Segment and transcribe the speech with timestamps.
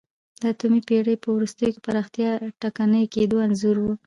[0.41, 3.85] د اتمې پېړۍ په وروستیو کې پراختیا ټکنۍ کېدو انځور و